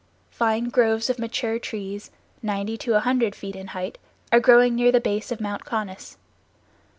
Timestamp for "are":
4.31-4.39